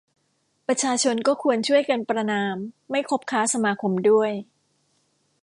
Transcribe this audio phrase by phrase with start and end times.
[0.67, 2.55] ประชาชนก็ควรช่วยกันประณาม
[2.91, 4.31] ไม่คบค้าสมาคมด้วย